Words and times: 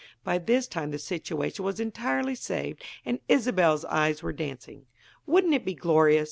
By 0.23 0.39
this 0.39 0.65
time 0.67 0.89
the 0.89 0.97
situation 0.97 1.63
was 1.63 1.79
entirely 1.79 2.33
saved 2.33 2.83
and 3.05 3.19
Isobel's 3.29 3.85
eyes 3.85 4.23
were 4.23 4.33
dancing. 4.33 4.87
"Wouldn't 5.27 5.53
it 5.53 5.63
be 5.63 5.75
glorious?" 5.75 6.19